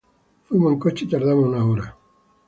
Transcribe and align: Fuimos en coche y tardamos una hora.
Fuimos 0.45 0.73
en 0.73 0.79
coche 0.79 1.05
y 1.05 1.07
tardamos 1.09 1.45
una 1.45 1.63
hora. 1.63 1.95